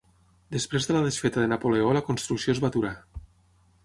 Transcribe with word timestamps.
Després 0.53 0.87
de 0.91 0.95
la 0.95 1.03
desfeta 1.07 1.43
de 1.43 1.49
Napoleó 1.51 1.91
la 1.97 2.03
construcció 2.07 2.55
es 2.57 2.63
va 2.65 2.71
aturar. 2.73 2.95